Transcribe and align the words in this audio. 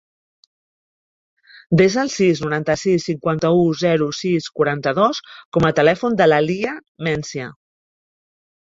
Desa 1.81 1.99
el 2.05 2.09
sis, 2.13 2.41
noranta-sis, 2.45 3.07
cinquanta-u, 3.11 3.61
zero, 3.85 4.09
sis, 4.23 4.51
quaranta-dos 4.59 5.23
com 5.55 5.71
a 5.71 5.75
telèfon 5.83 6.21
de 6.25 6.33
la 6.33 6.45
Leah 6.51 6.77
Mencia. 7.11 7.57